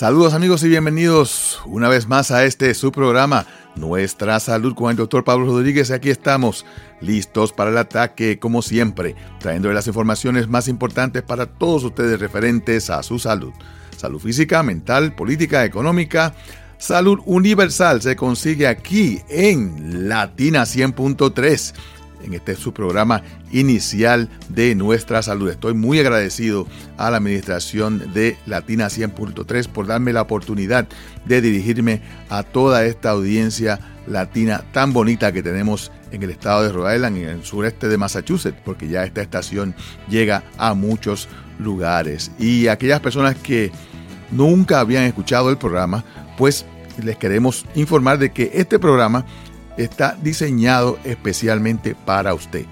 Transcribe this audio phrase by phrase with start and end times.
[0.00, 3.44] Saludos amigos y bienvenidos una vez más a este su programa
[3.76, 5.90] Nuestra Salud con el doctor Pablo Rodríguez.
[5.90, 6.64] Aquí estamos
[7.02, 12.88] listos para el ataque como siempre, trayendo las informaciones más importantes para todos ustedes referentes
[12.88, 13.52] a su salud.
[13.94, 16.34] Salud física, mental, política, económica.
[16.78, 21.74] Salud universal se consigue aquí en Latina 100.3
[22.24, 23.22] en este su programa
[23.52, 25.48] inicial de nuestra salud.
[25.48, 26.66] Estoy muy agradecido
[26.96, 30.88] a la administración de Latina 100.3 por darme la oportunidad
[31.24, 36.72] de dirigirme a toda esta audiencia latina tan bonita que tenemos en el estado de
[36.72, 39.74] Rhode Island y en el sureste de Massachusetts, porque ya esta estación
[40.08, 41.28] llega a muchos
[41.58, 42.32] lugares.
[42.38, 43.70] Y aquellas personas que
[44.30, 46.04] nunca habían escuchado el programa,
[46.36, 46.66] pues
[47.02, 49.24] les queremos informar de que este programa
[49.76, 52.66] está diseñado especialmente para usted,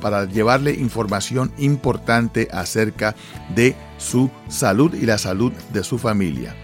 [0.00, 3.14] para llevarle información importante acerca
[3.54, 6.54] de su salud y la salud de su familia.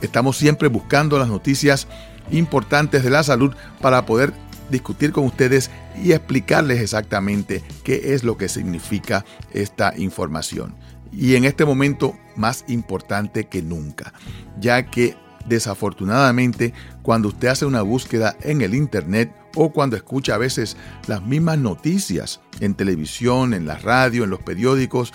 [0.00, 1.86] Estamos siempre buscando las noticias
[2.30, 4.32] importantes de la salud para poder
[4.70, 5.70] discutir con ustedes
[6.02, 10.74] y explicarles exactamente qué es lo que significa esta información.
[11.12, 14.14] Y en este momento más importante que nunca,
[14.58, 15.14] ya que
[15.46, 16.72] Desafortunadamente,
[17.02, 21.58] cuando usted hace una búsqueda en el Internet o cuando escucha a veces las mismas
[21.58, 25.12] noticias en televisión, en la radio, en los periódicos,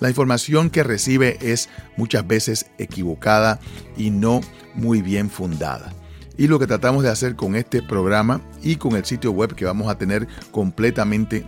[0.00, 3.60] la información que recibe es muchas veces equivocada
[3.96, 4.40] y no
[4.74, 5.92] muy bien fundada.
[6.38, 9.66] Y lo que tratamos de hacer con este programa y con el sitio web que
[9.66, 11.44] vamos a tener completamente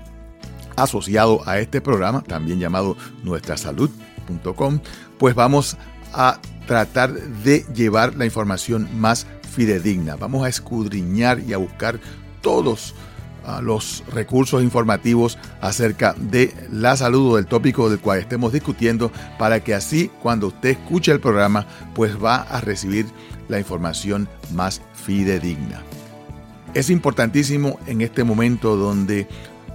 [0.77, 4.81] asociado a este programa, también llamado nuestrasalud.com,
[5.19, 5.79] pues vamos
[6.13, 10.17] a tratar de llevar la información más fidedigna.
[10.17, 12.01] Vamos a escudriñar y a buscar
[12.41, 12.95] todos
[13.45, 19.13] ah, los recursos informativos acerca de la salud o del tópico del cual estemos discutiendo
[19.39, 23.07] para que así cuando usted escuche el programa pues va a recibir
[23.49, 25.83] la información más fidedigna.
[26.75, 29.29] Es importantísimo en este momento donde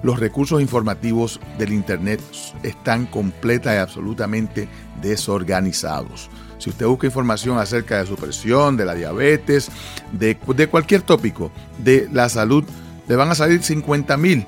[0.04, 2.22] los recursos informativos del Internet
[2.64, 4.68] están completa y absolutamente
[5.02, 6.30] desorganizados.
[6.58, 9.70] Si usted busca información acerca de su presión, de la diabetes,
[10.12, 12.64] de, cualquier tópico de la salud,
[13.08, 14.46] le van a salir 50 mil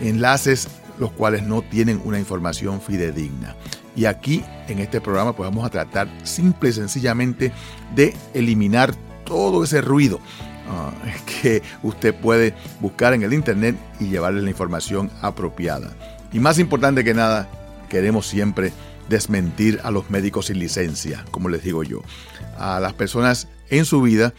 [0.00, 3.56] enlaces los cuales no tienen una información fidedigna.
[3.96, 7.52] Y aquí en este programa pues vamos a tratar simple y sencillamente
[7.94, 8.94] de eliminar
[9.24, 10.20] todo ese ruido
[10.68, 10.92] ah,
[11.42, 15.90] que usted puede buscar en el internet y llevarle la información apropiada.
[16.32, 17.48] Y más importante que nada,
[17.88, 18.72] queremos siempre
[19.08, 22.02] desmentir a los médicos sin licencia, como les digo yo,
[22.58, 24.34] a las personas en su vida,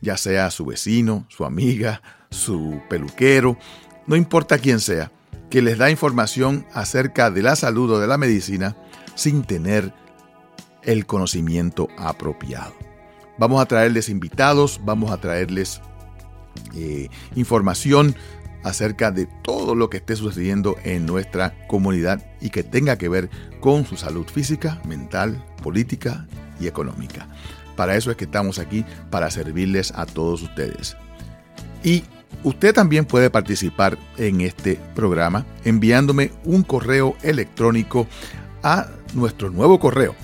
[0.00, 3.58] ya sea su vecino, su amiga, su peluquero,
[4.06, 5.10] no importa quién sea,
[5.50, 8.76] que les da información acerca de la salud o de la medicina
[9.14, 9.92] sin tener
[10.82, 12.74] el conocimiento apropiado.
[13.38, 15.80] Vamos a traerles invitados, vamos a traerles
[16.74, 18.14] eh, información
[18.64, 23.30] acerca de todo lo que esté sucediendo en nuestra comunidad y que tenga que ver
[23.60, 26.26] con su salud física, mental, política
[26.58, 27.28] y económica.
[27.76, 30.96] Para eso es que estamos aquí, para servirles a todos ustedes.
[31.82, 32.04] Y
[32.42, 38.06] usted también puede participar en este programa enviándome un correo electrónico
[38.62, 40.14] a nuestro nuevo correo,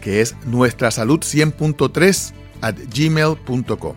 [0.00, 3.94] que es nuestra salud 100.3 at gmail.com.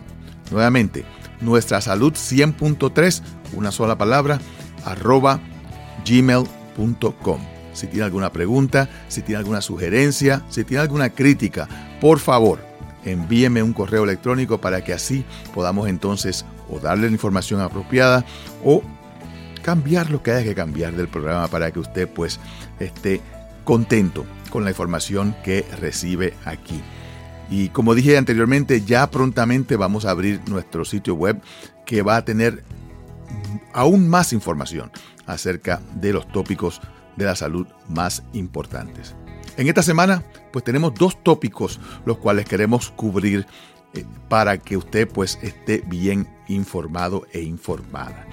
[0.50, 1.04] Nuevamente,
[1.40, 4.40] nuestra salud 100.3 una sola palabra,
[4.84, 5.40] arroba
[6.06, 7.40] gmail.com.
[7.72, 11.68] Si tiene alguna pregunta, si tiene alguna sugerencia, si tiene alguna crítica,
[12.00, 12.60] por favor,
[13.04, 15.24] envíeme un correo electrónico para que así
[15.54, 18.24] podamos entonces o darle la información apropiada
[18.64, 18.82] o
[19.62, 22.40] cambiar lo que haya que cambiar del programa para que usted pues
[22.78, 23.20] esté
[23.64, 26.80] contento con la información que recibe aquí.
[27.50, 31.40] Y como dije anteriormente, ya prontamente vamos a abrir nuestro sitio web
[31.84, 32.64] que va a tener
[33.72, 34.90] aún más información
[35.26, 36.80] acerca de los tópicos
[37.16, 39.14] de la salud más importantes.
[39.56, 43.46] En esta semana, pues tenemos dos tópicos los cuales queremos cubrir
[43.94, 48.26] eh, para que usted pues esté bien informado e informada.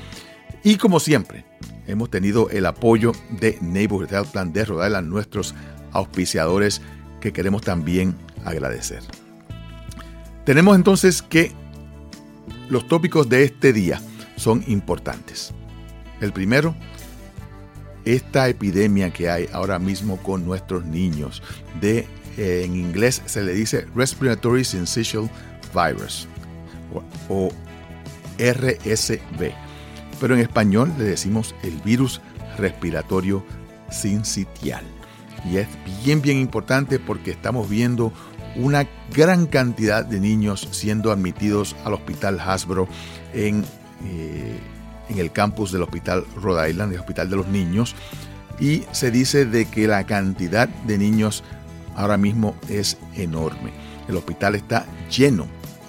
[0.64, 1.46] Y como siempre,
[1.88, 5.56] hemos tenido el apoyo de Neighborhood Plan de Rhode Island, nuestros
[5.92, 6.82] auspiciadores
[7.20, 8.16] que queremos también
[8.46, 9.04] agradecer.
[10.46, 11.52] Tenemos entonces que
[12.70, 14.02] los tópicos de este día
[14.40, 15.54] son importantes.
[16.22, 16.74] El primero,
[18.06, 21.44] esta epidemia que hay ahora mismo con nuestros niños,
[21.82, 22.08] de
[22.38, 25.30] eh, en inglés se le dice Respiratory Syncytial
[25.74, 26.28] Virus
[27.28, 27.52] o,
[28.40, 29.52] RSV,
[30.22, 32.22] pero en español le decimos el virus
[32.58, 33.44] respiratorio
[33.92, 34.86] sincitial.
[35.44, 35.68] Y es
[36.06, 38.14] bien, bien importante porque estamos viendo
[38.56, 42.88] una gran cantidad de niños siendo admitidos al hospital Hasbro
[43.34, 43.66] en,
[44.06, 44.60] eh,
[45.10, 47.96] en el campus del hospital Rhode Island, el hospital de los niños,
[48.60, 51.44] y se dice de que la cantidad de niños
[51.96, 53.72] ahora mismo es enorme.
[54.08, 55.48] El hospital está lleno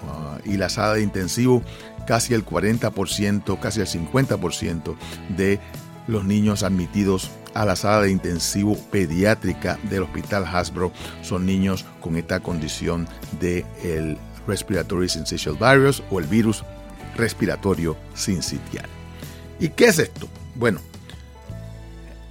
[0.08, 1.62] ah, y la sala de intensivo
[2.06, 4.96] casi el 40%, casi el 50%
[5.36, 5.60] de
[6.06, 10.92] los niños admitidos a la sala de intensivo pediátrica del Hospital Hasbro
[11.22, 13.08] son niños con esta condición
[13.40, 16.64] de el Respiratory Syncytial Virus o el virus
[17.16, 18.88] respiratorio sincitial.
[19.58, 20.28] ¿Y qué es esto?
[20.54, 20.80] Bueno,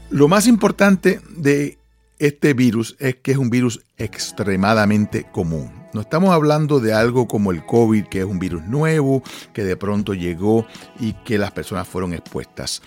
[0.10, 1.78] lo más importante de
[2.18, 5.72] este virus es que es un virus extremadamente común.
[5.94, 9.24] No estamos hablando de algo como el COVID, que es un virus nuevo,
[9.54, 10.68] que de pronto llegó
[11.00, 12.82] y que las personas fueron expuestas.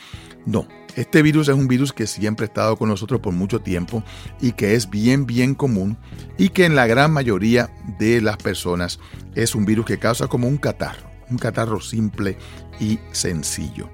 [0.47, 4.05] No, este virus es un virus que siempre ha estado con nosotros por mucho tiempo
[4.41, 5.97] y que es bien, bien común
[6.37, 9.01] y que en la gran mayoría de las personas
[9.35, 12.37] es un virus que causa como un catarro, un catarro simple
[12.79, 13.89] y sencillo.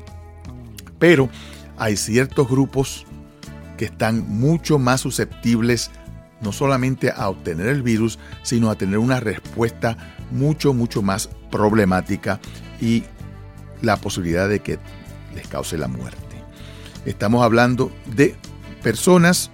[0.98, 1.30] Pero
[1.76, 3.06] hay ciertos grupos
[3.76, 5.90] que están mucho más susceptibles
[6.40, 9.96] no solamente a obtener el virus, sino a tener una respuesta
[10.30, 12.40] mucho, mucho más problemática
[12.80, 13.04] y
[13.82, 14.78] la posibilidad de que
[15.34, 16.18] les cause la muerte.
[17.06, 18.36] Estamos hablando de
[18.82, 19.50] personas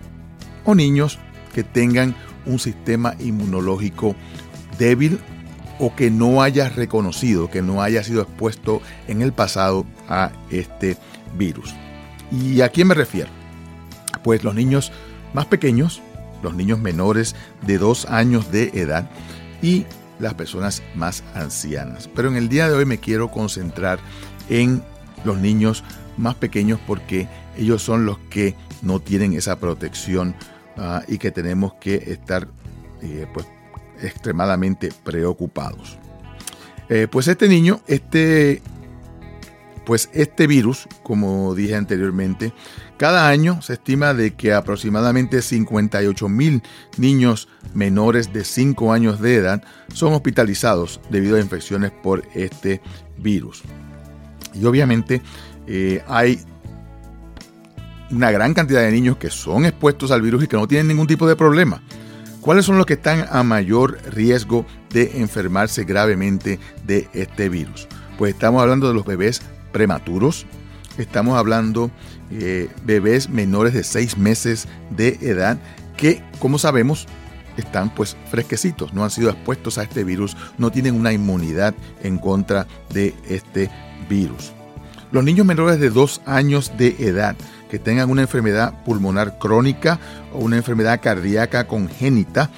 [0.65, 1.19] o niños
[1.55, 2.15] que tengan
[2.47, 4.15] un sistema inmunológico
[4.79, 5.21] débil
[5.79, 10.97] o que no haya reconocido, que no haya sido expuesto en el pasado a este
[11.37, 11.75] virus.
[12.31, 13.31] ¿Y a quién me refiero?
[14.23, 14.93] Pues los niños
[15.33, 16.01] más pequeños,
[16.43, 17.35] los niños menores
[17.67, 19.09] de dos años de edad
[19.63, 19.87] y
[20.19, 22.09] las personas más ancianas.
[22.15, 23.99] Pero en el día de hoy me quiero concentrar
[24.49, 24.83] en
[25.25, 25.85] los niños
[26.17, 30.35] más pequeños porque ellos son los que no tienen esa protección
[30.77, 32.49] ah, y que tenemos que estar
[33.03, 33.47] eh, pues,
[34.03, 35.99] extremadamente preocupados.
[36.89, 38.63] Eh, pues este niño, este,
[39.87, 42.53] pues este virus, como dije anteriormente,
[42.97, 46.63] cada año se estima de que aproximadamente 58 mil
[46.97, 49.63] niños menores de 5 años de edad
[49.93, 52.81] son hospitalizados debido a infecciones por este
[53.19, 53.63] virus.
[54.55, 55.23] Y obviamente
[55.67, 56.41] eh, hay
[58.11, 61.07] una gran cantidad de niños que son expuestos al virus y que no tienen ningún
[61.07, 61.83] tipo de problema.
[62.45, 67.89] ¿Cuáles son los que están a mayor riesgo de enfermarse gravemente de este virus?
[68.19, 69.41] Pues estamos hablando de los bebés
[69.73, 70.45] prematuros,
[70.99, 71.91] estamos hablando
[72.29, 75.57] de eh, bebés menores de 6 meses de edad
[75.97, 77.07] que, como sabemos,
[77.57, 82.19] están pues fresquecitos, no han sido expuestos a este virus, no tienen una inmunidad en
[82.19, 83.71] contra de este
[84.11, 84.53] virus.
[85.13, 87.37] Los niños menores de 2 años de edad
[87.71, 89.99] que tengan una enfermedad pulmonar crónica
[90.33, 92.51] o una enfermedad cardíaca congénita,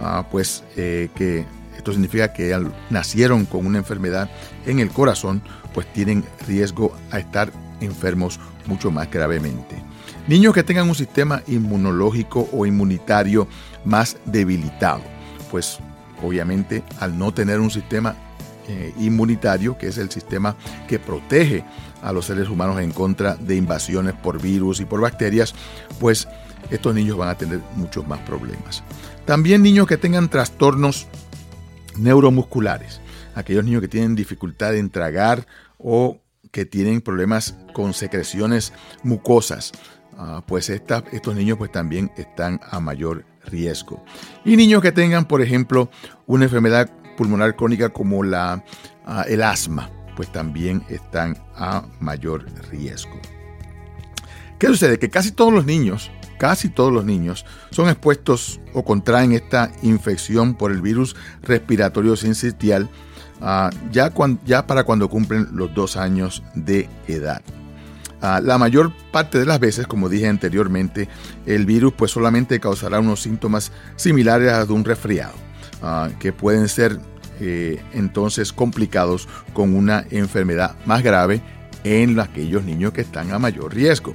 [0.00, 1.46] ah, pues eh, que
[1.76, 2.58] esto significa que
[2.90, 4.30] nacieron con una enfermedad
[4.66, 9.82] en el corazón, pues tienen riesgo a estar enfermos mucho más gravemente.
[10.26, 13.46] Niños que tengan un sistema inmunológico o inmunitario
[13.84, 15.02] más debilitado,
[15.50, 15.78] pues
[16.22, 18.16] obviamente al no tener un sistema
[18.66, 20.56] eh, inmunitario, que es el sistema
[20.88, 21.64] que protege
[22.04, 25.54] a los seres humanos en contra de invasiones por virus y por bacterias,
[25.98, 26.28] pues
[26.70, 28.84] estos niños van a tener muchos más problemas.
[29.24, 31.06] También niños que tengan trastornos
[31.96, 33.00] neuromusculares,
[33.34, 35.46] aquellos niños que tienen dificultad en tragar
[35.78, 39.72] o que tienen problemas con secreciones mucosas,
[40.18, 44.04] ah, pues estos niños pues también están a mayor riesgo.
[44.44, 45.90] Y niños que tengan, por ejemplo,
[46.26, 48.62] una enfermedad pulmonar crónica como la,
[49.06, 53.20] ah, el asma, pues también están a mayor riesgo.
[54.58, 54.98] ¿Qué sucede?
[54.98, 60.54] Que casi todos los niños, casi todos los niños, son expuestos o contraen esta infección
[60.54, 62.88] por el virus respiratorio sincitial
[63.40, 64.12] ah, ya,
[64.66, 67.42] para cuando cumplen los dos años de edad.
[68.20, 71.08] Ah, la mayor parte de las veces, como dije anteriormente,
[71.44, 75.34] el virus pues solamente causará unos síntomas similares a de un resfriado,
[75.82, 77.00] ah, que pueden ser
[77.40, 81.40] eh, entonces complicados con una enfermedad más grave
[81.84, 84.14] en aquellos niños que están a mayor riesgo.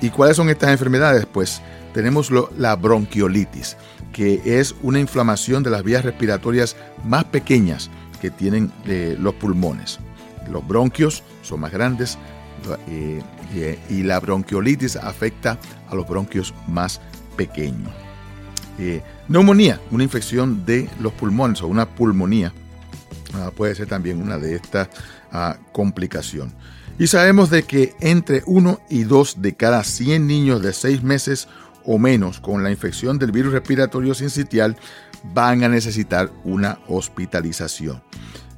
[0.00, 1.26] ¿Y cuáles son estas enfermedades?
[1.26, 1.62] Pues
[1.94, 3.76] tenemos la bronquiolitis,
[4.12, 7.90] que es una inflamación de las vías respiratorias más pequeñas
[8.20, 9.98] que tienen eh, los pulmones.
[10.50, 12.18] Los bronquios son más grandes
[12.88, 13.22] eh,
[13.88, 17.00] y la bronquiolitis afecta a los bronquios más
[17.36, 18.03] pequeños.
[18.78, 22.52] Eh, neumonía, una infección de los pulmones o una pulmonía,
[23.34, 24.88] ah, puede ser también una de estas
[25.32, 26.54] ah, complicaciones.
[26.98, 31.48] Y sabemos de que entre 1 y 2 de cada 100 niños de 6 meses
[31.84, 34.76] o menos con la infección del virus respiratorio sincitial
[35.32, 38.02] van a necesitar una hospitalización.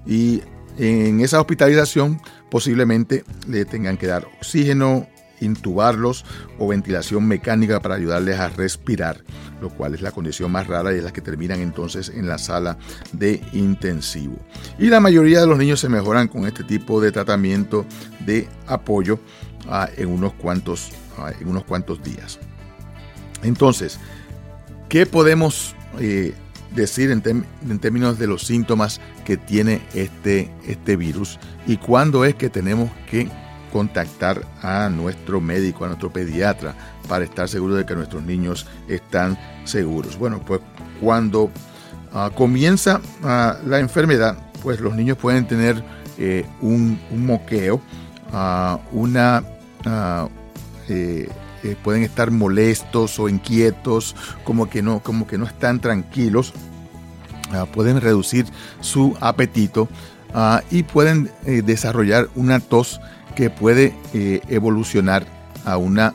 [0.07, 0.43] Y
[0.79, 2.21] en esa hospitalización
[2.51, 5.09] posiblemente le tengan que dar oxígeno,
[5.41, 6.25] intubarlos
[6.59, 9.23] o ventilación mecánica para ayudarles a respirar,
[9.61, 12.39] lo cual es la condición más rara y es la que terminan entonces en la
[12.39, 12.79] sala
[13.13, 14.37] de intensivo.
[14.79, 17.87] Y la mayoría de los niños se mejoran con este tipo de tratamiento
[18.25, 19.19] de apoyo
[19.69, 22.39] ah, en, unos cuantos, ah, en unos cuantos días.
[23.43, 23.99] Entonces,
[24.89, 26.35] ¿qué podemos eh,
[26.75, 27.23] decir en,
[27.81, 33.29] términos de los síntomas que tiene este, este virus y cuándo es que tenemos que
[33.73, 36.75] contactar a nuestro médico, a nuestro pediatra,
[37.09, 40.19] para estar seguros de que nuestros niños están seguros.
[40.19, 40.61] Bueno, pues
[41.01, 41.51] cuando
[42.13, 45.83] ah, comienza ah, la enfermedad, pues los niños pueden tener
[46.19, 47.81] eh, un, moqueo,
[48.33, 49.45] ah, una...
[50.89, 51.29] Eh,
[51.65, 56.53] eh, pueden estar molestos o inquietos, como que no, como que no están tranquilos,
[57.73, 58.47] pueden reducir
[58.81, 59.89] su apetito
[60.71, 63.01] y pueden desarrollar una tos
[63.37, 65.25] que puede eh, evolucionar
[65.65, 66.15] a una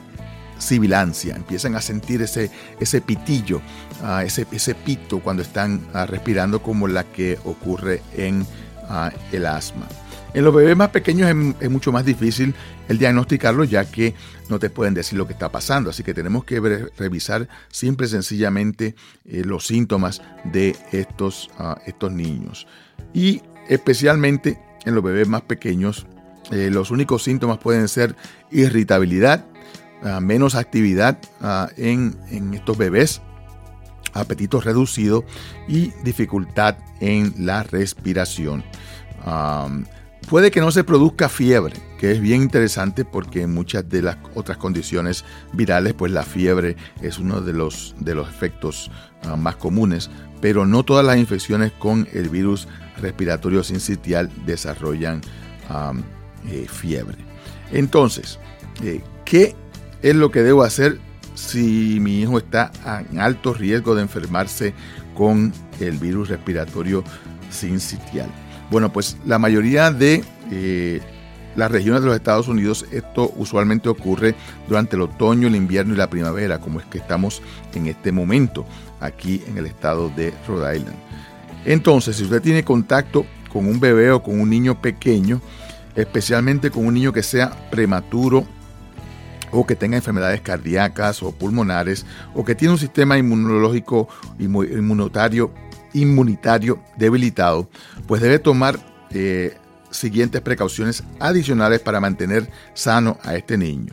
[0.58, 1.36] sibilancia.
[1.36, 2.50] Empiezan a sentir ese,
[2.80, 3.62] ese pitillo,
[4.02, 8.46] ah, ese, ese, pito cuando están ah, respirando como la que ocurre en
[8.88, 9.86] ah, el asma.
[10.34, 12.54] En los bebés más pequeños es, mucho más difícil
[12.88, 14.14] el diagnosticarlo ya que
[14.48, 15.90] no te pueden decir lo que está pasando.
[15.90, 16.58] Así que tenemos que
[16.96, 18.94] revisar simple y sencillamente
[19.26, 21.50] eh, los síntomas de estos,
[21.86, 22.66] estos niños.
[23.12, 26.06] Y especialmente en los bebés más pequeños
[26.52, 28.14] eh, los únicos síntomas pueden ser
[28.50, 29.46] irritabilidad,
[30.02, 32.14] ah, menos actividad ah, en,
[32.52, 33.22] estos bebés,
[34.12, 35.24] apetito reducido
[35.66, 38.62] y dificultad en la respiración.
[40.28, 44.18] puede que no se produzca fiebre, que es bien interesante porque en muchas de las
[44.34, 48.90] otras condiciones virales, pues la fiebre es uno de los, de los efectos
[49.24, 50.10] ah, más comunes,
[50.42, 52.68] pero no todas las infecciones con el virus
[53.00, 55.22] respiratorio sincitial desarrollan
[56.48, 57.18] eh, fiebre.
[57.72, 58.38] Entonces,
[58.82, 59.54] eh, ¿qué
[60.02, 60.98] es lo que debo hacer
[61.34, 62.70] si mi hijo está
[63.10, 64.74] en alto riesgo de enfermarse
[65.14, 67.04] con el virus respiratorio
[67.50, 68.28] sincitial?
[68.70, 71.00] Bueno, pues la mayoría de eh,
[71.56, 74.34] las regiones de los Estados Unidos esto usualmente ocurre
[74.68, 77.42] durante el otoño, el invierno y la primavera, como es que estamos
[77.74, 78.66] en este momento
[79.00, 80.96] aquí en el estado de Rhode Island.
[81.64, 85.40] Entonces, si usted tiene contacto con un bebé o con un niño pequeño,
[85.96, 88.46] especialmente con un niño que sea prematuro
[89.50, 94.08] o que tenga enfermedades cardíacas o pulmonares o que tiene un sistema inmunológico
[94.38, 95.52] inmunitario,
[95.92, 97.68] inmunitario debilitado,
[98.06, 98.78] pues debe tomar
[99.10, 99.56] eh,
[99.90, 103.92] siguientes precauciones adicionales para mantener sano a este niño.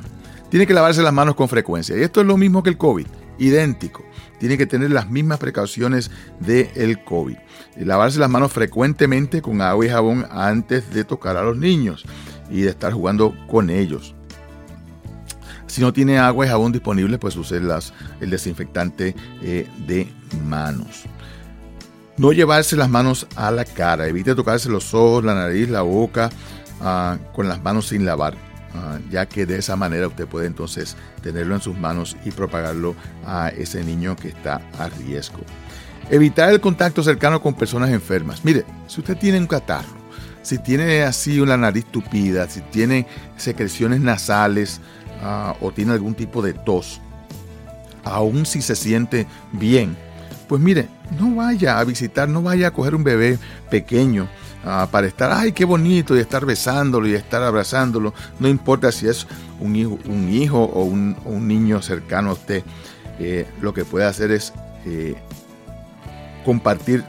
[0.50, 3.06] Tiene que lavarse las manos con frecuencia y esto es lo mismo que el COVID,
[3.38, 4.04] idéntico
[4.40, 7.38] tiene que tener las mismas precauciones del el COVID.
[7.78, 12.06] Lavarse las manos frecuentemente con agua y jabón antes de tocar a los niños
[12.50, 14.16] y de estar jugando con ellos.
[15.68, 20.12] Si no tiene agua y jabón disponible, pues use el desinfectante eh, de
[20.46, 21.04] manos.
[22.18, 24.08] No llevarse las manos a la cara.
[24.08, 26.30] Evite tocarse los ojos, la nariz, la boca
[26.82, 28.49] ah, con las manos sin lavar.
[28.76, 32.96] Ah, ya que de esa manera usted puede entonces tenerlo en sus manos y propagarlo
[33.26, 35.40] a ese niño que está a riesgo.
[36.12, 38.46] Evitar el contacto cercano con personas enfermas.
[38.46, 39.98] Mire, si usted tiene un catarro,
[40.44, 43.08] si tiene así una nariz tupida, si tiene
[43.38, 44.82] secreciones nasales
[45.24, 47.02] ah, o tiene algún tipo de tos,
[48.04, 49.98] aún si se siente bien,
[50.48, 50.88] pues mire,
[51.20, 53.38] no vaya a visitar, no vaya a coger un bebé
[53.70, 54.28] pequeño
[54.64, 58.14] Para estar, ay, qué bonito, y estar besándolo y estar abrazándolo.
[58.40, 59.26] No importa si es
[59.60, 62.64] un hijo, un hijo o, un, niño cercano a usted.
[63.20, 64.54] Eh, lo que puede hacer es
[64.86, 65.16] eh,
[66.44, 67.04] compartir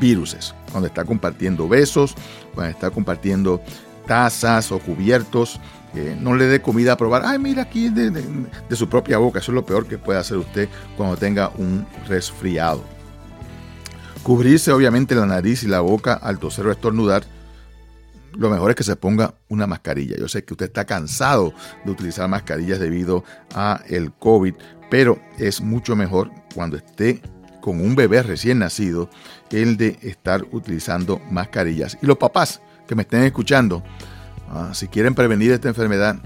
[0.00, 0.54] viruses.
[0.70, 2.14] Cuando está compartiendo besos,
[2.54, 3.60] cuando está compartiendo
[4.06, 5.60] tazas o cubiertos,
[5.94, 7.22] eh, no le dé comida a probar.
[7.24, 9.38] Ay, mira aquí de, de su propia boca.
[9.38, 12.95] Eso es lo peor que puede hacer usted cuando tenga un resfriado.
[14.22, 17.24] Cubrirse obviamente la nariz y la boca al toser o estornudar.
[18.32, 20.16] Lo mejor es que se ponga una mascarilla.
[20.16, 21.54] Yo sé que usted está cansado
[21.84, 24.54] de utilizar mascarillas debido a el COVID,
[24.90, 27.22] pero es mucho mejor cuando esté
[27.60, 29.08] con un bebé recién nacido
[29.50, 31.96] el de estar utilizando mascarillas.
[32.02, 33.82] Y los papás que me estén escuchando,
[34.50, 36.16] ah, si quieren prevenir esta enfermedad,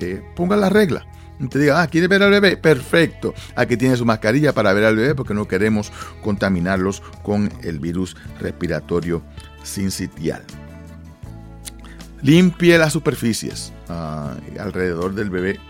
[0.00, 1.06] eh, pongan la regla
[1.50, 2.56] te diga, ah, ¿quiere ver al bebé?
[2.56, 3.34] Perfecto.
[3.54, 8.16] Aquí tiene su mascarilla para ver al bebé porque no queremos contaminarlos con el virus
[8.40, 9.22] respiratorio
[9.62, 10.42] sincitial.
[12.22, 15.60] Limpie las superficies ah, alrededor del bebé.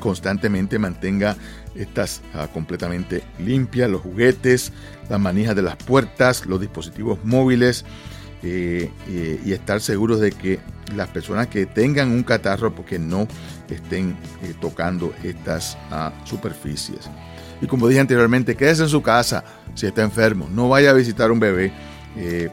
[0.00, 1.36] Constantemente mantenga
[1.74, 4.72] estas ah, completamente limpias, los juguetes,
[5.08, 7.84] las manijas de las puertas, los dispositivos móviles
[8.48, 10.60] eh, eh, y estar seguros de que
[10.94, 13.26] las personas que tengan un catarro porque no
[13.68, 17.10] estén eh, tocando estas ah, superficies.
[17.60, 19.42] Y como dije anteriormente, quédese en su casa
[19.74, 20.48] si está enfermo.
[20.48, 21.72] No vaya a visitar un bebé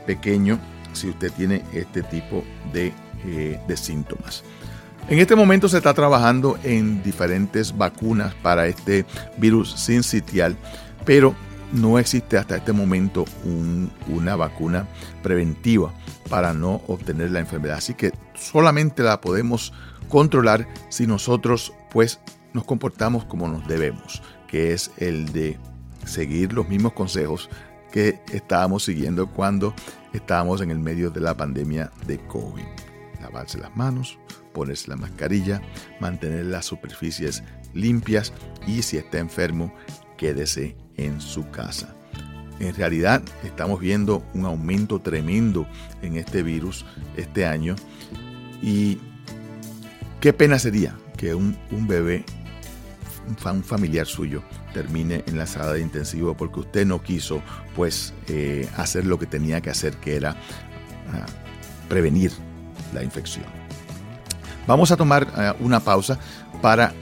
[0.08, 0.60] pequeño
[0.94, 2.92] si usted tiene este tipo de,
[3.68, 4.44] de síntomas.
[5.08, 9.06] En este momento se está trabajando en diferentes vacunas para este
[9.38, 10.58] virus sincitial,
[11.06, 11.36] pero
[11.74, 13.26] no existe hasta este momento
[14.08, 14.88] una vacuna
[15.24, 15.92] preventiva
[16.30, 17.78] para no obtener la enfermedad.
[17.78, 19.74] Así que solamente la podemos
[20.08, 22.20] controlar si nosotros pues
[22.54, 25.58] nos comportamos como nos debemos, que es el de
[26.06, 27.50] seguir los mismos consejos
[27.92, 29.74] que estábamos siguiendo cuando
[30.14, 32.64] estábamos en el medio de la pandemia de COVID.
[33.20, 34.20] Lavarse las manos,
[34.54, 35.62] ponerse la mascarilla,
[36.00, 38.32] mantener las superficies limpias
[38.68, 39.74] y si está enfermo,
[40.18, 41.96] quédese en su casa.
[42.60, 45.68] En realidad estamos viendo un aumento tremendo
[46.02, 46.86] en este virus
[47.18, 47.76] este año
[48.62, 49.00] y
[50.20, 51.58] qué pena sería que un,
[51.88, 52.26] bebé,
[53.46, 57.42] un familiar suyo, termine en la sala de intensivo porque usted no quiso
[57.76, 60.32] pues eh, hacer lo que tenía que hacer que era
[61.12, 61.26] ah,
[61.90, 62.32] prevenir
[62.94, 63.46] la infección.
[64.68, 66.18] Vamos a tomar eh, una pausa
[66.62, 66.94] para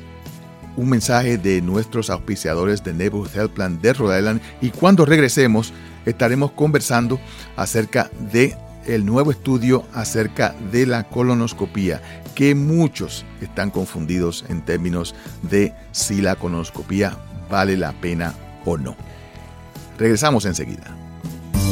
[0.78, 5.74] un mensaje de nuestros auspiciadores de Neighborhood Health Plan de Rhode Island y cuando regresemos
[6.06, 7.20] estaremos conversando
[7.56, 12.02] acerca de el nuevo estudio acerca de la colonoscopía,
[12.34, 15.14] que muchos están confundidos en términos
[15.44, 17.18] de si la colonoscopía
[17.50, 18.34] vale la pena
[18.66, 18.96] o no.
[19.98, 21.01] Regresamos enseguida.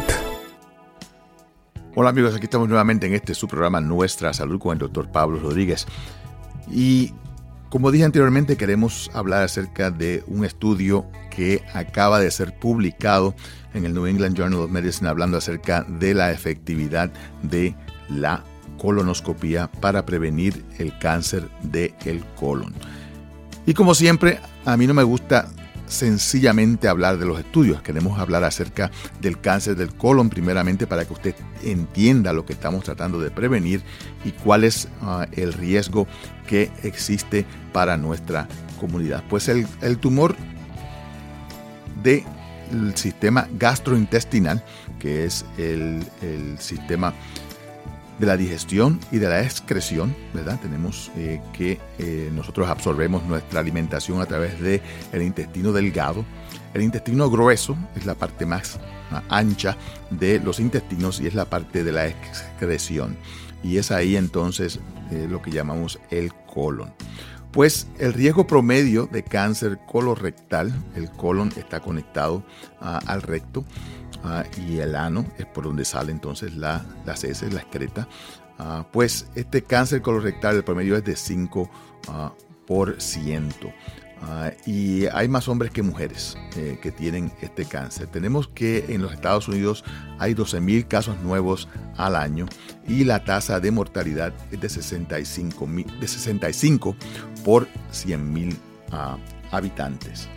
[1.97, 5.41] Hola amigos, aquí estamos nuevamente en este su programa Nuestra Salud con el doctor Pablo
[5.41, 5.89] Rodríguez.
[6.71, 7.13] Y
[7.69, 13.35] como dije anteriormente, queremos hablar acerca de un estudio que acaba de ser publicado
[13.75, 17.11] en el New England Journal of Medicine hablando acerca de la efectividad
[17.43, 17.75] de
[18.09, 18.45] la
[18.79, 22.75] colonoscopia para prevenir el cáncer del el colon.
[23.67, 25.49] Y como siempre, a mí no me gusta
[25.87, 31.13] sencillamente hablar de los estudios, queremos hablar acerca del cáncer del colon primeramente para que
[31.13, 33.83] usted entienda lo que estamos tratando de prevenir
[34.25, 36.07] y cuál es ah, el riesgo
[36.47, 38.49] que existe para nuestra
[38.81, 39.23] comunidad.
[39.29, 40.35] Pues el tumor
[42.05, 42.25] del
[42.95, 44.63] sistema gastrointestinal,
[45.01, 46.07] que es el,
[46.61, 47.13] sistema
[48.19, 50.61] de la digestión y de la excreción, ¿verdad?
[50.63, 54.81] Tenemos eh, que eh, nosotros absorbemos nuestra alimentación a través del
[55.13, 56.25] el intestino delgado.
[56.75, 58.79] El intestino grueso es la parte más
[59.29, 59.77] ancha
[60.11, 63.17] de los intestinos y es la parte de la excreción.
[63.63, 64.79] Y es ahí entonces
[65.11, 66.93] eh, lo que llamamos el colon.
[67.55, 72.45] Pues el riesgo promedio de cáncer colorectal, el colon está conectado
[72.81, 73.65] ah, al recto,
[74.25, 78.09] Ah, y el ano es por donde sale entonces la, las heces, la excreta.
[78.59, 83.75] Ah, pues este cáncer colorectal, el promedio es de 5%.
[84.23, 88.07] Ah, y hay más hombres que mujeres eh, que tienen este cáncer.
[88.07, 89.85] Tenemos que en los Estados Unidos
[90.19, 92.47] hay 12.000 casos nuevos al año
[92.89, 95.69] y la tasa de mortalidad es de 65,
[96.01, 96.97] de 65
[97.45, 98.57] por 100.000
[99.51, 100.29] habitantes.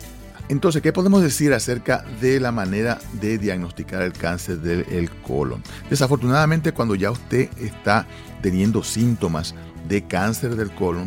[0.48, 5.62] Entonces, ¿qué podemos decir acerca de la manera de diagnosticar el cáncer del colon?
[5.90, 8.06] Desafortunadamente, cuando ya usted está
[8.40, 9.54] teniendo síntomas
[9.88, 11.06] de cáncer del colon,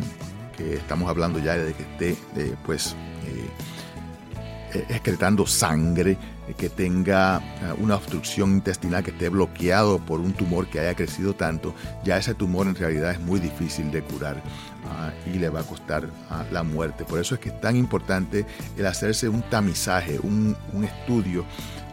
[0.70, 2.96] estamos hablando ya de que esté, eh, pues,
[3.26, 6.16] eh, eh, excretando sangre,
[6.56, 7.40] que tenga
[7.78, 11.72] una obstrucción intestinal, que esté bloqueado por un tumor que haya crecido tanto,
[12.04, 14.42] ya ese tumor en realidad es muy difícil de curar.
[14.84, 17.04] Ah, y le va a costar ah, la muerte.
[17.04, 18.44] Por eso es que es tan importante
[18.76, 21.44] el hacerse un tamizaje, un, estudio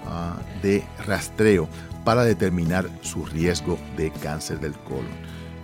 [0.08, 1.70] ah, de rastreo
[2.04, 5.06] para determinar su riesgo de cáncer del colon.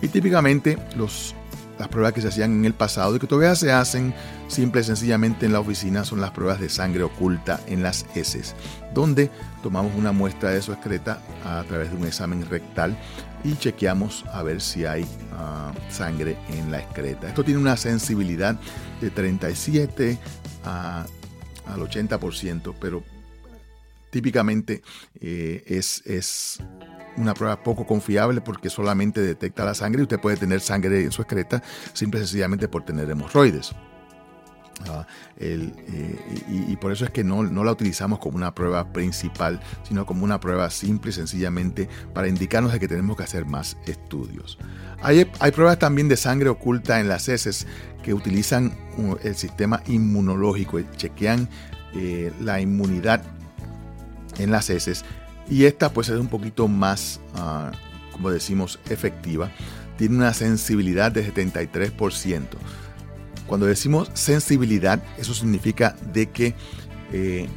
[0.00, 1.34] Y típicamente los
[1.78, 4.14] las pruebas que se hacían en el pasado y que todavía se hacen
[4.48, 8.54] simple y sencillamente en la oficina son las pruebas de sangre oculta en las heces,
[8.94, 9.30] donde
[9.62, 12.96] tomamos una muestra de su excreta a través de un examen rectal
[13.44, 17.28] y chequeamos a ver si hay ah, sangre en la excreta.
[17.28, 18.58] Esto tiene una sensibilidad
[19.00, 20.18] de 37
[20.64, 23.04] al 80%, pero
[24.10, 24.82] típicamente
[25.20, 26.60] eh, es
[27.16, 31.12] una prueba poco confiable porque solamente detecta la sangre y usted puede tener sangre en
[31.12, 33.74] su excreta simple y sencillamente por tener hemorroides.
[34.88, 35.06] Ah,
[35.38, 35.72] eh,
[36.48, 40.38] y, por eso es que no, la utilizamos como una prueba principal, sino como una
[40.38, 44.58] prueba simple y sencillamente para indicarnos de que tenemos que hacer más estudios.
[45.00, 47.66] Hay, hay pruebas también de sangre oculta en las heces
[48.02, 51.48] que utilizan uh, el sistema inmunológico y chequean
[51.94, 53.22] eh, la inmunidad
[54.38, 55.04] en las heces
[55.48, 57.72] y esta pues es un poquito más, ah,
[58.12, 59.50] como decimos, efectiva.
[59.96, 62.42] Tiene una sensibilidad de 73%.
[63.46, 66.54] Cuando decimos sensibilidad, eso significa de que
[67.12, 67.48] eh,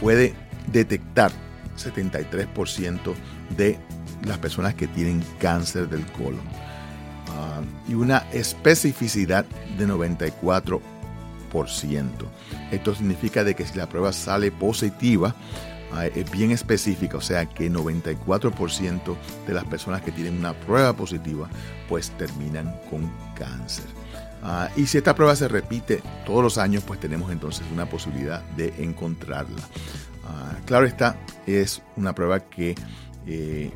[0.00, 0.34] puede
[0.72, 1.30] detectar
[1.76, 3.14] 73%
[3.56, 3.78] de
[4.26, 6.40] las personas que tienen cáncer del colon.
[7.28, 9.46] Ah, y una especificidad
[9.78, 10.80] de 94%.
[12.70, 15.34] Esto significa de que si la prueba sale positiva,
[16.14, 21.48] es bien específica, o sea que 94% de las personas que tienen una prueba positiva
[21.88, 23.86] pues terminan con cáncer.
[24.42, 28.42] Ah, y si esta prueba se repite todos los años, pues tenemos entonces una posibilidad
[28.56, 29.62] de encontrarla.
[30.26, 32.74] Ah, claro está, es una prueba que
[33.26, 33.72] eh,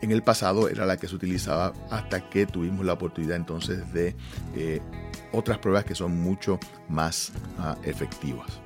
[0.00, 4.16] en el pasado era la que se utilizaba hasta que tuvimos la oportunidad entonces de
[4.56, 4.80] eh,
[5.30, 6.58] otras pruebas que son mucho
[6.88, 7.32] más
[7.84, 8.60] efectivas.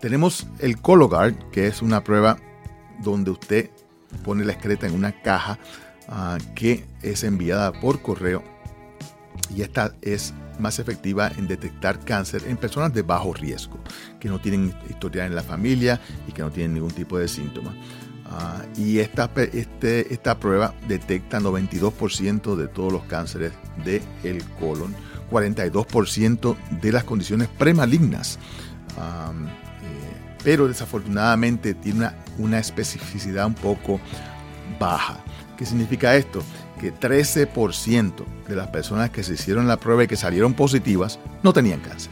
[0.00, 2.38] Tenemos el Cologuard, que es una prueba
[3.02, 3.70] donde usted
[4.24, 5.58] pone la excreta en una caja
[6.08, 8.42] ah, que es enviada por correo
[9.54, 13.78] y esta es más efectiva en detectar cáncer en personas de bajo riesgo,
[14.18, 17.74] que no tienen historia en la familia y que no tienen ningún tipo de síntoma.
[18.26, 23.52] Ah, y esta, este, esta prueba detecta 92% de todos los cánceres
[23.84, 24.94] del el colon,
[25.30, 28.38] 42% de las condiciones premalignas
[30.42, 34.00] pero desafortunadamente tiene una, especificidad un poco
[34.78, 35.18] baja.
[35.56, 36.42] ¿Qué significa esto?
[36.80, 41.52] Que 13% de las personas que se hicieron la prueba y que salieron positivas no
[41.52, 42.10] tenían cáncer.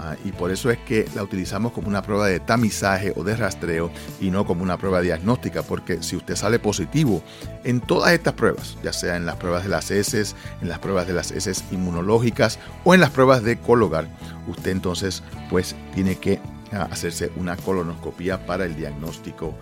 [0.00, 3.34] Ah, y por eso es que la utilizamos como una prueba de tamizaje o de
[3.34, 3.90] rastreo
[4.20, 7.20] y no como una prueba diagnóstica, porque si usted sale positivo
[7.64, 11.08] en todas estas pruebas, ya sea en las pruebas de las heces, en las pruebas
[11.08, 14.06] de las heces inmunológicas o en las pruebas de Cologar,
[14.46, 16.38] usted entonces pues tiene que
[16.72, 19.54] hacerse una colonoscopia para el diagnóstico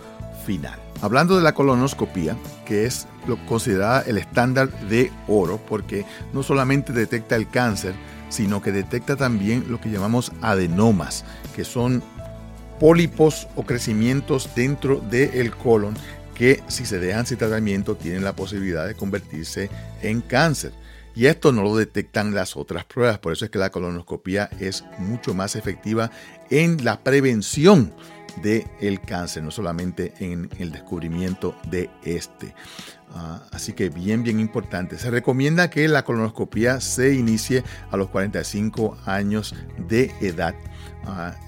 [0.44, 0.78] final.
[1.02, 6.92] Hablando de la colonoscopia, que es lo considerada el estándar de oro, porque no solamente
[6.92, 7.94] detecta el cáncer,
[8.28, 12.02] sino que detecta también lo que llamamos adenomas, que son
[12.80, 15.94] pólipos o crecimientos dentro del colon
[16.34, 19.70] que si se dejan sin tratamiento tienen la posibilidad de convertirse
[20.02, 20.72] en cáncer.
[21.16, 24.84] Y esto no lo detectan las otras pruebas, por eso es que la colonoscopia es
[24.98, 26.10] mucho más efectiva
[26.50, 27.94] en la prevención
[28.42, 32.54] del cáncer, no solamente en el descubrimiento de este.
[33.14, 34.98] Ah, así que bien, bien importante.
[34.98, 39.54] Se recomienda que la colonoscopia se inicie a los 45 años
[39.88, 40.54] de edad.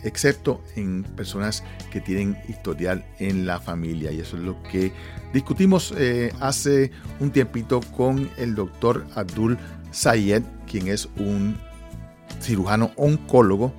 [0.05, 4.13] Excepto en personas que tienen historial en la familia.
[4.13, 4.93] Y eso es lo que
[5.33, 6.91] discutimos eh, hace
[7.21, 9.59] un tiempito con el doctor Abdul
[9.91, 11.57] Sayed, quien es un
[12.41, 13.73] cirujano oncólogo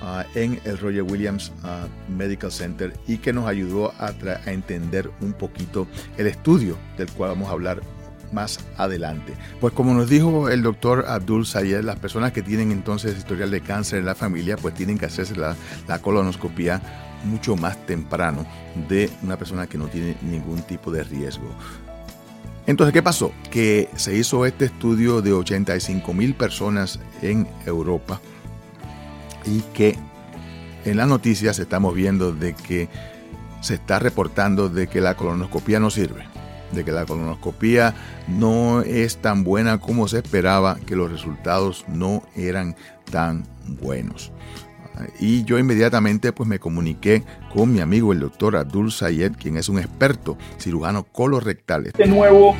[0.00, 4.14] ah, en el Roger Williams ah, Medical Center y que nos ayudó a,
[4.46, 7.82] a entender un poquito el estudio del cual vamos a hablar
[8.32, 9.34] más adelante.
[9.60, 13.60] Pues como nos dijo el doctor Abdul Sayed, las personas que tienen entonces historial de
[13.60, 15.56] cáncer en la familia, pues tienen que hacerse la,
[16.00, 16.82] colonoscopia
[17.24, 18.46] mucho más temprano
[18.88, 21.48] de una persona que no tiene ningún tipo de riesgo.
[22.66, 23.32] Entonces, ¿qué pasó?
[23.50, 28.20] Que se hizo este estudio de 85 mil personas en Europa
[29.44, 29.96] y que
[30.84, 32.88] en las noticias estamos viendo de que
[33.60, 36.35] se está reportando de que la colonoscopia no sirve
[36.72, 37.94] de que la colonoscopia
[38.28, 42.76] no es tan buena como se esperaba, que los resultados no eran
[43.10, 43.44] tan
[43.80, 44.32] buenos.
[45.20, 49.68] Y yo inmediatamente pues me comuniqué con mi amigo el doctor Abdul Sayed, quien es
[49.68, 51.86] un experto cirujano colorectal.
[51.86, 52.54] Este nuevo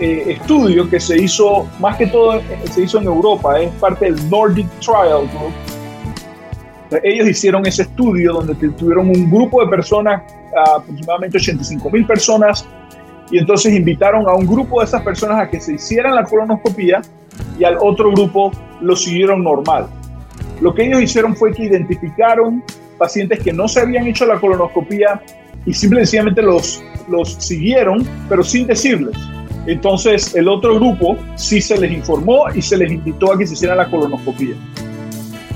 [0.00, 4.30] eh, estudio que se hizo, más que todo se hizo en Europa, es parte del
[4.30, 5.52] Nordic Trial Group.
[7.02, 10.22] Ellos hicieron ese estudio donde tuvieron un grupo de personas,
[10.76, 12.66] aproximadamente 85 mil personas,
[13.32, 17.00] y entonces invitaron a un grupo de esas personas a que se hicieran la colonoscopía
[17.58, 19.86] y al otro grupo lo siguieron normal.
[20.60, 22.62] Lo que ellos hicieron fue que identificaron
[22.98, 25.22] pacientes que no se habían hecho la colonoscopía
[25.64, 29.16] y simplemente los, los siguieron, pero sin decirles.
[29.66, 33.54] Entonces el otro grupo sí se les informó y se les invitó a que se
[33.54, 34.56] hicieran la colonoscopía.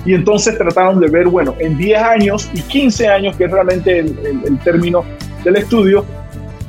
[0.07, 3.99] Y entonces trataron de ver, bueno, en 10 años y 15 años, que es realmente
[3.99, 5.05] el, el término
[5.45, 6.07] del estudio,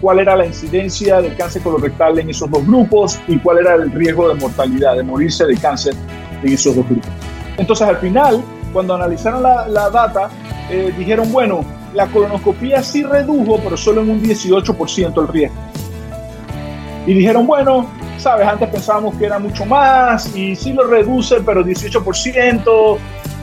[0.01, 3.91] cuál era la incidencia del cáncer colorectal en esos dos grupos y cuál era el
[3.91, 5.93] riesgo de mortalidad, de morirse de cáncer
[6.43, 7.09] en esos dos grupos.
[7.57, 10.29] Entonces al final, cuando analizaron la, la data,
[10.69, 15.57] eh, dijeron, bueno, la colonoscopía sí redujo, pero solo en un 18% el riesgo.
[17.07, 21.63] Y dijeron, bueno, sabes, antes pensábamos que era mucho más y sí lo reduce, pero
[21.63, 22.97] 18%.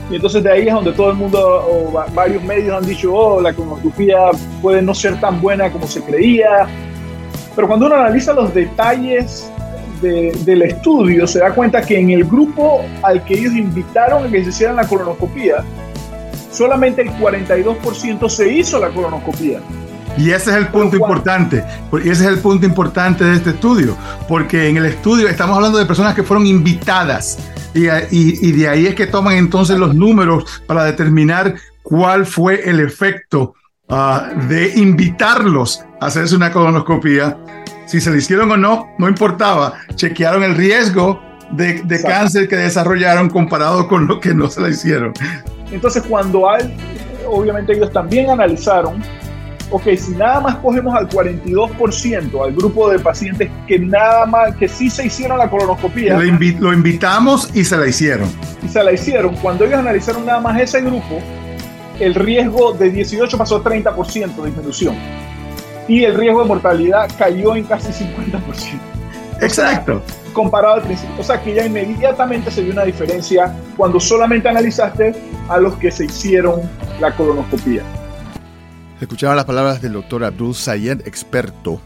[0.09, 3.41] Y entonces de ahí es donde todo el mundo o varios medios han dicho, oh,
[3.41, 4.17] la colonoscopía
[4.61, 6.67] puede no ser tan buena como se creía.
[7.55, 9.49] Pero cuando uno analiza los detalles
[10.01, 14.43] del estudio, se da cuenta que en el grupo al que ellos invitaron a que
[14.43, 15.63] se hicieran la colonoscopía,
[16.51, 19.59] solamente el 42% se hizo la colonoscopía.
[20.17, 21.63] Y ese es el punto importante,
[21.99, 25.85] ese es el punto importante de este estudio, porque en el estudio estamos hablando de
[25.85, 27.37] personas que fueron invitadas
[27.75, 32.79] y, y, de ahí es que toman entonces los números para determinar cuál fue el
[32.79, 33.53] efecto
[33.89, 37.37] uh, de invitarlos a hacerse una colonoscopia.
[37.85, 42.55] Si se le hicieron o no, no importaba, chequearon el riesgo de, de cáncer que
[42.55, 45.13] desarrollaron comparado con lo que no se le hicieron.
[45.69, 46.75] Entonces, cuando hay,
[47.27, 49.03] obviamente ellos también analizaron,
[49.71, 54.67] ok, si nada más cogemos al 42%, al grupo de pacientes que nada más, que
[54.67, 56.17] sí se hicieron la colonoscopia.
[56.17, 58.29] Lo, invitamos y se la hicieron.
[58.63, 59.35] Y se la hicieron.
[59.37, 61.19] Cuando ellos analizaron nada más ese grupo,
[61.99, 64.95] el riesgo de 18 pasó a 30% de disminución.
[65.87, 68.41] Y el riesgo de mortalidad cayó en casi 50%.
[69.41, 70.01] Exacto
[70.35, 71.15] comparado al principio.
[71.17, 75.15] O sea que ya inmediatamente se vio una diferencia cuando solamente analizaste
[75.49, 76.61] a los que se hicieron
[76.99, 77.81] la colonoscopia.
[79.01, 81.81] Escuchaban las palabras del doctor Abdul Sayed, experto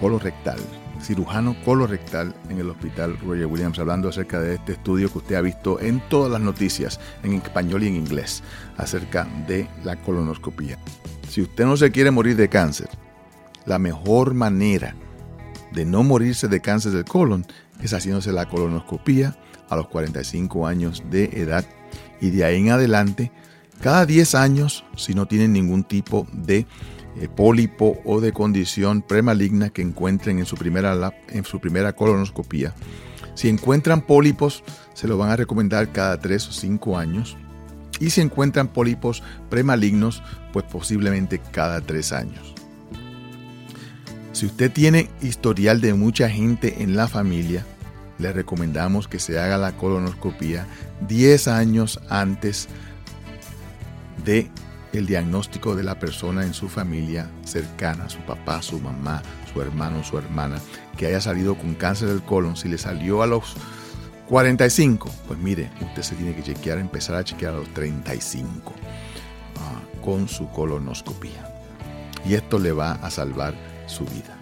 [0.00, 0.58] colorectal,
[1.02, 5.42] cirujano colorectal en el hospital Roger Williams, hablando acerca de este estudio que usted ha
[5.42, 8.42] visto en todas las noticias, en español y en inglés,
[8.78, 10.78] acerca de la colonoscopia.
[11.28, 12.88] Si usted no se quiere morir de cáncer,
[13.66, 14.94] la mejor manera
[15.72, 17.44] de no morirse de cáncer del colon
[17.82, 19.36] es haciéndose la colonoscopía
[19.68, 21.66] a los 45 años de edad
[22.18, 23.30] y de ahí en adelante,
[23.82, 26.66] cada 10 años, si no tienen ningún tipo de
[27.16, 32.74] eh, pólipo o de condición premaligna que encuentren en su, primera, en su primera colonoscopía.
[33.34, 34.62] Si encuentran pólipos,
[34.94, 37.36] se lo van a recomendar cada 3 o 5 años.
[37.98, 42.54] Y si encuentran pólipos premalignos, pues posiblemente cada 3 años.
[44.30, 47.66] Si usted tiene historial de mucha gente en la familia,
[48.18, 50.66] le recomendamos que se haga la colonoscopia
[51.08, 52.91] 10 años antes de
[54.24, 60.04] el diagnóstico de la persona en su familia cercana, su papá, su mamá, su hermano,
[60.04, 60.58] su hermana,
[60.96, 62.56] que haya salido con cáncer del colon.
[62.56, 63.54] Si le salió a los
[64.28, 68.72] 45, pues mire, usted se tiene que chequear, empezar a chequear a los 35
[69.56, 71.48] ah, con su colonoscopia.
[72.24, 73.54] Y esto le va a salvar
[73.86, 74.36] su vida.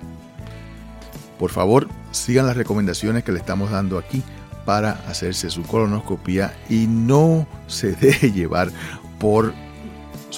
[1.38, 4.22] Por favor, sigan las recomendaciones que le estamos dando aquí
[4.66, 8.70] para hacerse su colonoscopia y no se deje llevar
[9.18, 9.54] por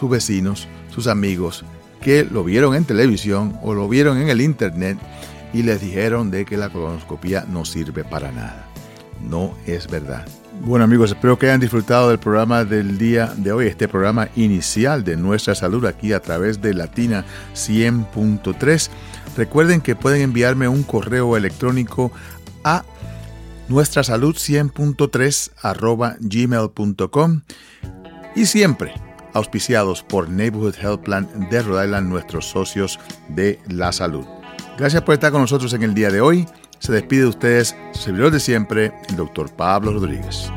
[0.02, 1.64] sus vecinos, sus amigos
[2.00, 4.98] que lo vieron en televisión o lo vieron en el internet
[5.52, 8.66] y les dijeron de que la colonoscopia no sirve para nada.
[9.22, 10.26] No es verdad.
[10.62, 15.04] Bueno amigos, espero que hayan disfrutado del programa del día de hoy, este programa inicial
[15.04, 18.90] de Nuestra Salud aquí a través de Latina 100.3.
[19.36, 22.10] Recuerden que pueden enviarme un correo electrónico
[22.64, 22.84] a
[23.68, 27.42] nuestra salud 100.3 arroba gmail.com
[28.34, 28.94] y siempre
[29.32, 34.24] auspiciados por Neighborhood Health Plan de Rhode Island, nuestros socios de la salud.
[34.78, 36.46] Gracias por estar con nosotros en el día de hoy.
[36.78, 40.50] Se despide de ustedes, su servidor de siempre, el doctor Pablo Rodríguez.